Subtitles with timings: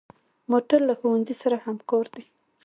[0.51, 2.23] موټر له ښوونځي سره همکار دی.